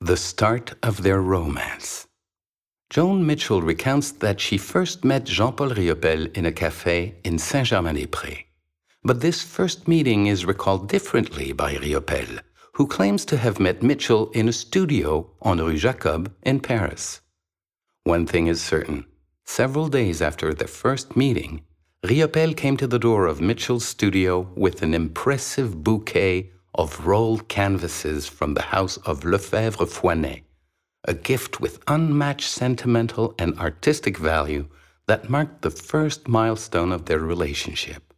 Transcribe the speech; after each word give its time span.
The 0.00 0.18
start 0.18 0.74
of 0.82 1.02
their 1.02 1.22
romance. 1.22 2.06
Joan 2.90 3.26
Mitchell 3.26 3.62
recounts 3.62 4.12
that 4.12 4.42
she 4.42 4.58
first 4.58 5.04
met 5.04 5.24
Jean 5.24 5.54
Paul 5.54 5.70
Riopelle 5.70 6.30
in 6.36 6.44
a 6.44 6.52
cafe 6.52 7.14
in 7.24 7.38
Saint 7.38 7.66
Germain 7.66 7.94
des 7.94 8.06
Prés. 8.06 8.44
But 9.02 9.22
this 9.22 9.42
first 9.42 9.88
meeting 9.88 10.26
is 10.26 10.44
recalled 10.44 10.90
differently 10.90 11.52
by 11.52 11.76
Riopelle, 11.76 12.40
who 12.74 12.86
claims 12.86 13.24
to 13.24 13.38
have 13.38 13.58
met 13.58 13.82
Mitchell 13.82 14.30
in 14.32 14.50
a 14.50 14.52
studio 14.52 15.30
on 15.40 15.58
Rue 15.58 15.78
Jacob 15.78 16.30
in 16.42 16.60
Paris. 16.60 17.22
One 18.04 18.26
thing 18.26 18.48
is 18.48 18.60
certain 18.60 19.06
several 19.46 19.88
days 19.88 20.20
after 20.20 20.52
their 20.52 20.68
first 20.68 21.16
meeting, 21.16 21.62
Riopelle 22.04 22.54
came 22.54 22.76
to 22.76 22.86
the 22.86 22.98
door 22.98 23.26
of 23.26 23.40
Mitchell's 23.40 23.86
studio 23.86 24.52
with 24.54 24.82
an 24.82 24.92
impressive 24.92 25.82
bouquet 25.82 26.52
of 26.76 27.06
rolled 27.06 27.48
canvases 27.48 28.26
from 28.28 28.54
the 28.54 28.62
house 28.62 28.96
of 28.98 29.24
Lefebvre 29.24 29.86
Foinet 29.86 30.42
a 31.06 31.14
gift 31.14 31.60
with 31.60 31.82
unmatched 31.86 32.50
sentimental 32.50 33.34
and 33.38 33.58
artistic 33.58 34.18
value 34.18 34.66
that 35.06 35.30
marked 35.30 35.62
the 35.62 35.70
first 35.70 36.26
milestone 36.26 36.90
of 36.90 37.06
their 37.06 37.20
relationship. 37.20 38.12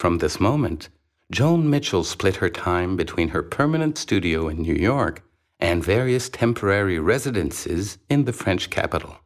From 0.00 0.18
this 0.18 0.40
moment, 0.40 0.88
Joan 1.30 1.70
Mitchell 1.70 2.04
split 2.04 2.36
her 2.36 2.50
time 2.50 2.96
between 2.96 3.28
her 3.28 3.42
permanent 3.42 3.96
studio 3.96 4.48
in 4.48 4.62
New 4.62 4.74
York 4.74 5.22
and 5.60 5.82
various 5.84 6.28
temporary 6.28 6.98
residences 6.98 7.98
in 8.10 8.24
the 8.24 8.32
French 8.32 8.70
capital. 8.70 9.18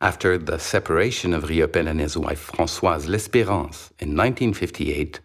After 0.00 0.36
the 0.36 0.58
separation 0.58 1.32
of 1.32 1.44
Riopelle 1.44 1.88
and 1.88 2.00
his 2.00 2.16
wife 2.16 2.50
Françoise 2.50 3.06
L'Espérance 3.06 3.90
in 3.98 4.16
1958, 4.16 5.20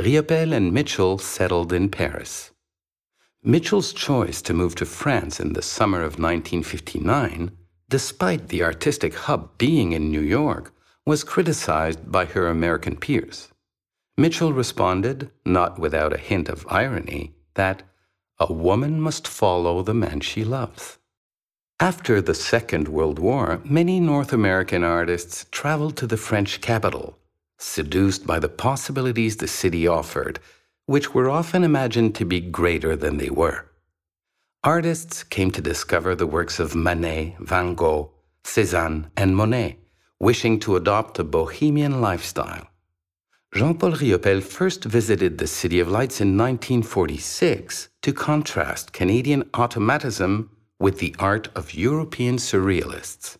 Riopelle 0.00 0.54
and 0.54 0.72
Mitchell 0.72 1.18
settled 1.18 1.74
in 1.74 1.90
Paris. 1.90 2.52
Mitchell's 3.44 3.92
choice 3.92 4.40
to 4.42 4.54
move 4.54 4.74
to 4.76 4.86
France 4.86 5.38
in 5.38 5.52
the 5.52 5.60
summer 5.60 5.98
of 5.98 6.18
1959, 6.18 7.50
despite 7.90 8.48
the 8.48 8.62
artistic 8.62 9.14
hub 9.14 9.58
being 9.58 9.92
in 9.92 10.10
New 10.10 10.22
York, 10.22 10.72
was 11.04 11.22
criticized 11.22 12.10
by 12.10 12.24
her 12.24 12.48
American 12.48 12.96
peers. 12.96 13.48
Mitchell 14.16 14.54
responded, 14.54 15.30
not 15.44 15.78
without 15.78 16.14
a 16.14 16.24
hint 16.30 16.48
of 16.48 16.66
irony, 16.70 17.34
that 17.54 17.82
a 18.38 18.50
woman 18.50 19.02
must 19.02 19.28
follow 19.28 19.82
the 19.82 19.92
man 19.94 20.20
she 20.20 20.44
loves. 20.44 20.96
After 21.78 22.22
the 22.22 22.34
Second 22.34 22.88
World 22.88 23.18
War, 23.18 23.60
many 23.64 24.00
North 24.00 24.32
American 24.32 24.82
artists 24.82 25.44
traveled 25.50 25.98
to 25.98 26.06
the 26.06 26.16
French 26.16 26.62
capital, 26.62 27.18
seduced 27.60 28.26
by 28.26 28.38
the 28.38 28.48
possibilities 28.48 29.36
the 29.36 29.48
city 29.48 29.86
offered 29.86 30.40
which 30.90 31.14
were 31.14 31.30
often 31.30 31.62
imagined 31.62 32.16
to 32.16 32.24
be 32.24 32.40
greater 32.40 32.96
than 32.96 33.18
they 33.18 33.30
were. 33.30 33.64
Artists 34.64 35.22
came 35.22 35.52
to 35.52 35.62
discover 35.62 36.16
the 36.16 36.26
works 36.26 36.58
of 36.58 36.74
Manet, 36.74 37.36
Van 37.38 37.76
Gogh, 37.76 38.10
Cézanne, 38.42 39.08
and 39.16 39.36
Monet, 39.36 39.78
wishing 40.18 40.58
to 40.58 40.74
adopt 40.74 41.20
a 41.20 41.22
bohemian 41.22 42.00
lifestyle. 42.00 42.66
Jean 43.54 43.78
Paul 43.78 43.92
Riopelle 43.92 44.42
first 44.42 44.82
visited 44.82 45.38
the 45.38 45.46
City 45.46 45.78
of 45.78 45.86
Lights 45.88 46.20
in 46.20 46.36
1946 46.36 47.88
to 48.02 48.12
contrast 48.12 48.92
Canadian 48.92 49.48
automatism 49.54 50.50
with 50.80 50.98
the 50.98 51.14
art 51.20 51.48
of 51.54 51.72
European 51.74 52.36
surrealists. 52.36 53.36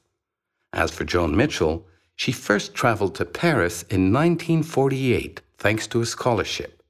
As 0.72 0.92
for 0.92 1.02
Joan 1.02 1.36
Mitchell, 1.36 1.84
she 2.20 2.32
first 2.32 2.74
traveled 2.74 3.14
to 3.14 3.24
Paris 3.24 3.80
in 3.84 4.12
1948 4.12 5.40
thanks 5.56 5.86
to 5.86 6.02
a 6.02 6.04
scholarship. 6.04 6.82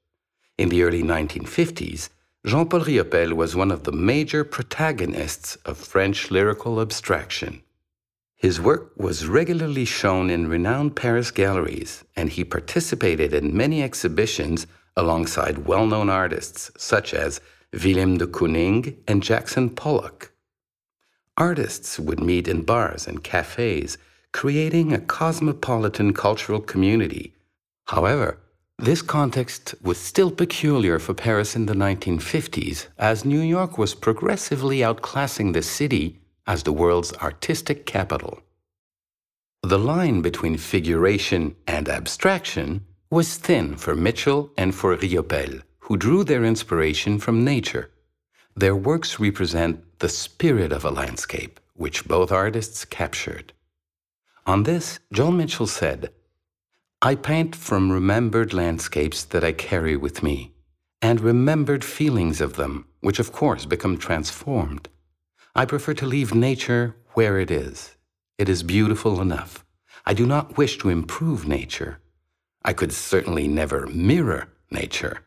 In 0.59 0.71
the 0.71 0.83
early 0.83 1.05
1950s, 1.05 2.09
Jean 2.45 2.69
Paul 2.69 2.81
Riopelle 2.81 3.35
was 3.35 3.55
one 3.55 3.71
of 3.71 3.85
the 3.85 3.93
major 3.93 4.43
protagonists 4.43 5.55
of 5.65 5.79
French 5.79 6.33
lyrical 6.33 6.81
abstraction. 6.81 7.63
His 8.35 8.61
work 8.61 8.91
was 8.97 9.29
regularly 9.29 9.85
shown 9.85 10.31
in 10.31 10.49
renowned 10.49 10.97
Paris 10.97 11.31
galleries, 11.31 12.03
and 12.17 12.31
he 12.31 12.43
participated 12.43 13.33
in 13.33 13.57
many 13.57 13.85
exhibitions 13.85 14.67
alongside 14.97 15.65
well 15.65 15.87
known 15.87 16.11
artists 16.11 16.73
such 16.77 17.15
as 17.15 17.41
Willem 17.73 18.19
de 18.19 18.27
Kooning 18.27 18.97
and 19.07 19.23
Jackson 19.23 19.71
Pollock. 19.71 20.33
Artists 21.37 22.01
would 22.01 22.19
meet 22.19 22.49
in 22.49 22.63
bars 22.63 23.07
and 23.07 23.23
cafes, 23.23 23.97
creating 24.33 24.93
a 24.93 25.01
cosmopolitan 25.01 26.13
cultural 26.13 26.61
community. 26.61 27.35
However, 27.87 28.39
this 28.79 29.03
context 29.03 29.75
was 29.83 29.99
still 29.99 30.31
peculiar 30.31 30.99
for 30.99 31.13
Paris 31.13 31.55
in 31.55 31.67
the 31.67 31.75
1950s, 31.75 32.87
as 32.97 33.25
New 33.25 33.41
York 33.41 33.77
was 33.77 33.95
progressively 33.95 34.79
outclassing 34.79 35.53
the 35.53 35.63
city 35.63 36.21
as 36.47 36.63
the 36.63 36.73
world's 36.73 37.13
artistic 37.15 37.85
capital. 37.85 38.41
The 39.63 39.79
line 39.79 40.23
between 40.23 40.57
figuration 40.57 41.55
and 41.67 41.89
abstraction 41.89 42.87
was 43.11 43.37
thin 43.37 43.77
for 43.77 43.95
Mitchell 43.95 44.51
and 44.57 44.75
for 44.75 44.97
Riopelle, 44.97 45.63
who 45.81 45.99
drew 45.99 46.25
their 46.25 46.45
inspiration 46.45 47.19
from 47.19 47.45
nature. 47.45 47.91
Their 48.57 48.75
works 48.75 49.21
represent 49.21 49.99
the 49.99 50.09
spirit 50.09 50.73
of 50.73 50.85
a 50.85 50.91
landscape, 50.91 51.61
which 51.75 52.09
both 52.09 52.33
artists 52.33 52.87
captured. 52.87 53.53
On 54.47 54.63
this, 54.65 54.99
Joan 55.13 55.37
Mitchell 55.37 55.67
said, 55.67 56.13
I 57.03 57.15
paint 57.15 57.57
from 57.57 57.91
remembered 57.91 58.53
landscapes 58.53 59.25
that 59.25 59.45
I 59.45 59.53
carry 59.53 59.97
with 59.97 60.23
me, 60.23 60.53
and 61.01 61.21
remembered 61.21 61.85
feelings 61.85 62.41
of 62.41 62.57
them, 62.57 62.87
which 63.01 63.19
of 63.19 63.33
course 63.33 63.65
become 63.65 63.97
transformed. 63.97 64.89
I 65.55 65.65
prefer 65.65 65.95
to 65.95 66.07
leave 66.07 66.35
nature 66.35 66.97
where 67.15 67.39
it 67.39 67.51
is. 67.51 67.97
It 68.39 68.49
is 68.49 68.63
beautiful 68.63 69.21
enough. 69.21 69.65
I 70.07 70.15
do 70.15 70.27
not 70.27 70.57
wish 70.57 70.79
to 70.79 70.89
improve 70.89 71.47
nature. 71.47 72.01
I 72.65 72.73
could 72.73 72.93
certainly 72.93 73.49
never 73.49 73.87
mirror 73.87 74.49
nature. 74.71 75.23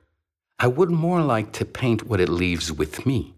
I 0.60 0.68
would 0.68 0.90
more 0.90 1.22
like 1.22 1.52
to 1.54 1.66
paint 1.66 2.08
what 2.08 2.22
it 2.22 2.30
leaves 2.30 2.72
with 2.72 3.06
me. 3.06 3.36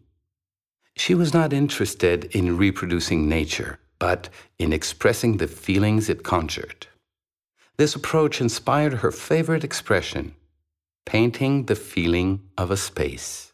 She 0.98 1.16
was 1.16 1.34
not 1.34 1.54
interested 1.54 2.26
in 2.36 2.58
reproducing 2.58 3.28
nature, 3.28 3.80
but 4.00 4.30
in 4.60 4.74
expressing 4.74 5.38
the 5.38 5.48
feelings 5.48 6.10
it 6.10 6.24
conjured. 6.24 6.88
This 7.78 7.96
approach 7.96 8.40
inspired 8.40 8.96
her 8.96 9.12
favorite 9.12 9.64
expression 9.64 10.36
painting 11.06 11.66
the 11.66 11.76
feeling 11.76 12.42
of 12.58 12.72
a 12.72 12.78
space. 12.78 13.54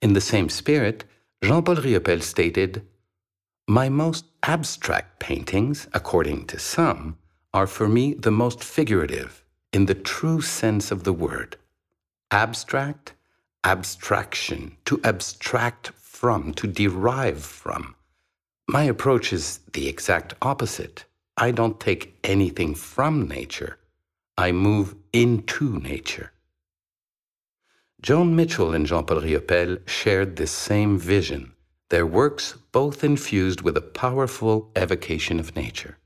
In 0.00 0.14
the 0.14 0.20
same 0.20 0.48
spirit, 0.48 1.04
Jean 1.42 1.62
Paul 1.62 1.76
Riopelle 1.76 2.22
stated 2.22 2.86
My 3.68 3.88
most 3.88 4.24
abstract 4.42 5.18
paintings, 5.18 5.86
according 5.92 6.46
to 6.46 6.58
some, 6.58 7.18
are 7.52 7.66
for 7.66 7.88
me 7.88 8.14
the 8.14 8.30
most 8.30 8.64
figurative, 8.64 9.44
in 9.72 9.86
the 9.86 9.94
true 9.94 10.40
sense 10.40 10.90
of 10.90 11.04
the 11.04 11.12
word. 11.12 11.56
Abstract, 12.30 13.12
abstraction, 13.64 14.76
to 14.86 15.00
abstract 15.04 15.88
from, 15.90 16.54
to 16.54 16.66
derive 16.66 17.42
from. 17.42 17.94
My 18.68 18.82
approach 18.82 19.32
is 19.32 19.60
the 19.72 19.88
exact 19.88 20.34
opposite. 20.42 21.04
I 21.36 21.52
don't 21.52 21.78
take 21.78 22.18
anything 22.24 22.74
from 22.74 23.28
nature, 23.28 23.78
I 24.36 24.50
move 24.52 24.96
into 25.12 25.78
nature. 25.78 26.32
Joan 28.02 28.34
Mitchell 28.34 28.74
and 28.74 28.86
Jean 28.86 29.04
Paul 29.04 29.20
Riopelle 29.20 29.78
shared 29.88 30.36
this 30.36 30.50
same 30.50 30.98
vision, 30.98 31.52
their 31.90 32.06
works 32.06 32.54
both 32.72 33.04
infused 33.04 33.62
with 33.62 33.76
a 33.76 33.80
powerful 33.80 34.70
evocation 34.74 35.38
of 35.38 35.54
nature. 35.54 35.98